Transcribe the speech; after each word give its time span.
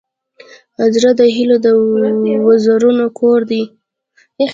زړه 0.93 1.11
د 1.19 1.21
هيلو 1.35 1.57
د 1.65 1.67
وزرونو 2.47 3.05
کور 3.19 3.39
دی. 3.51 3.63